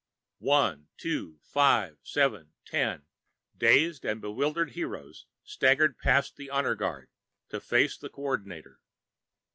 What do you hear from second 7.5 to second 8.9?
face the Co ordinator.